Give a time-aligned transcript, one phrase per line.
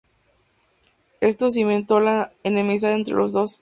[1.19, 3.59] Esto cimentó la enemistad entre los dos.